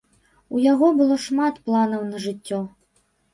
У 0.55 0.61
яго 0.71 0.87
было 1.01 1.17
шмат 1.25 1.61
планаў 1.67 2.01
на 2.09 2.23
жыццё. 2.25 2.59